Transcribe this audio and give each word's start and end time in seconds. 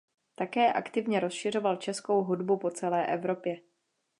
Také 0.35 0.73
aktivně 0.73 1.19
rozšiřoval 1.19 1.75
českou 1.75 2.23
hudbu 2.23 2.57
po 2.57 2.69
celé 2.71 3.07
Evropě. 3.07 3.61